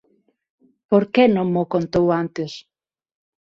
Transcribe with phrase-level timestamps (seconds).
[0.89, 2.51] Por que non mo contou antes?